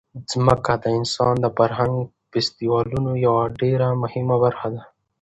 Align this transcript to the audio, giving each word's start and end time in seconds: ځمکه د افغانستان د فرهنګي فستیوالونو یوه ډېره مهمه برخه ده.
ځمکه 0.31 0.73
د 0.75 0.77
افغانستان 0.79 1.33
د 1.41 1.45
فرهنګي 1.57 2.03
فستیوالونو 2.31 3.11
یوه 3.25 3.43
ډېره 3.61 3.87
مهمه 4.03 4.35
برخه 4.43 4.67
ده. 4.73 4.81